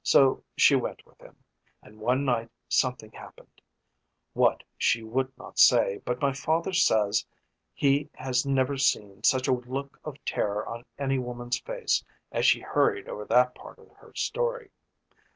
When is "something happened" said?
2.67-3.61